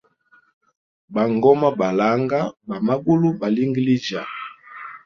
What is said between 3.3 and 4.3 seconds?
balingilijya.